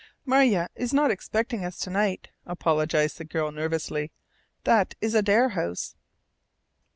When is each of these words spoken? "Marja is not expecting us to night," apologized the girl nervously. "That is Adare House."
"Marja 0.25 0.67
is 0.75 0.95
not 0.95 1.11
expecting 1.11 1.63
us 1.63 1.77
to 1.77 1.91
night," 1.91 2.29
apologized 2.47 3.19
the 3.19 3.23
girl 3.23 3.51
nervously. 3.51 4.11
"That 4.63 4.95
is 4.99 5.13
Adare 5.13 5.49
House." 5.51 5.93